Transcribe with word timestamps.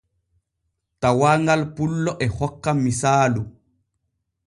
Tawaaŋal 1.01 1.61
pullo 1.75 2.11
e 2.25 2.27
hokka 2.37 2.71
misaalu. 2.83 3.41